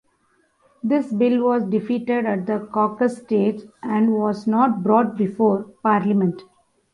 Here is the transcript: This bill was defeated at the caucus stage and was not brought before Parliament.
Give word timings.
This 0.81 1.13
bill 1.13 1.43
was 1.43 1.61
defeated 1.63 2.25
at 2.25 2.47
the 2.47 2.67
caucus 2.73 3.17
stage 3.19 3.61
and 3.83 4.15
was 4.15 4.47
not 4.47 4.81
brought 4.81 5.15
before 5.15 5.65
Parliament. 5.83 6.41